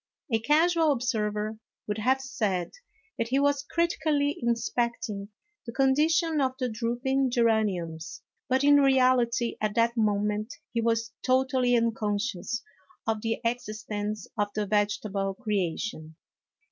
A 0.31 0.39
casual 0.39 0.91
observer 0.91 1.59
would 1.87 1.99
have 1.99 2.21
said 2.21 2.71
that 3.19 3.27
he 3.27 3.37
was 3.39 3.61
critically 3.61 4.35
inspecting 4.41 5.29
the 5.67 5.71
condition 5.71 6.41
of 6.41 6.53
the 6.57 6.69
drooping 6.69 7.29
geraniums, 7.29 8.23
but, 8.49 8.63
in 8.63 8.77
reality, 8.77 9.57
at 9.61 9.75
that 9.75 9.95
moment 9.95 10.55
he 10.73 10.81
was 10.81 11.11
totally 11.23 11.73
uncon 11.73 12.19
scious 12.19 12.63
of 13.05 13.21
the 13.21 13.41
existence 13.45 14.27
of 14.39 14.47
the 14.55 14.65
vegetable 14.65 15.35
creation. 15.35 16.15